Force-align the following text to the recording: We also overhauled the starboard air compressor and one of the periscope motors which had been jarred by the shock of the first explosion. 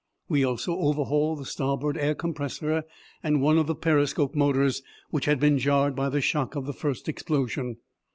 We 0.27 0.43
also 0.43 0.75
overhauled 0.77 1.37
the 1.41 1.45
starboard 1.45 1.95
air 1.95 2.15
compressor 2.15 2.85
and 3.21 3.39
one 3.39 3.59
of 3.59 3.67
the 3.67 3.75
periscope 3.75 4.33
motors 4.33 4.81
which 5.11 5.25
had 5.25 5.39
been 5.39 5.59
jarred 5.59 5.95
by 5.95 6.09
the 6.09 6.21
shock 6.21 6.55
of 6.55 6.65
the 6.65 6.73
first 6.73 7.07
explosion. 7.07 7.77